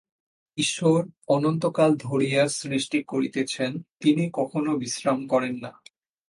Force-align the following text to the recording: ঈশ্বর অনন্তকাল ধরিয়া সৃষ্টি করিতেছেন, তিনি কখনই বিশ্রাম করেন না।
ঈশ্বর 0.57 0.99
অনন্তকাল 1.27 1.95
ধরিয়া 1.95 2.47
সৃষ্টি 2.47 3.03
করিতেছেন, 3.03 3.71
তিনি 3.99 4.29
কখনই 4.33 4.77
বিশ্রাম 4.77 5.27
করেন 5.27 5.55
না। 5.59 5.71